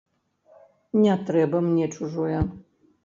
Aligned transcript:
Не 1.03 1.17
трэба 1.27 1.57
мне 1.67 1.85
чужое. 1.97 2.41